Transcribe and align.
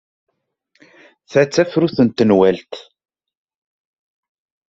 Ta 1.31 1.41
d 1.47 1.49
tafrut 1.53 1.97
n 2.05 2.07
tenwalt. 2.09 2.73